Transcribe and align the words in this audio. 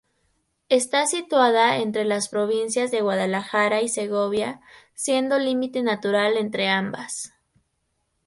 Está 0.69 1.05
situada 1.05 1.77
entre 1.77 2.05
las 2.05 2.27
provincias 2.27 2.89
de 2.89 3.01
Guadalajara 3.01 3.83
y 3.83 3.87
Segovia, 3.87 4.59
siendo 4.95 5.37
límite 5.37 5.83
natural 5.83 6.37
entre 6.37 6.69
ambas. 6.69 7.35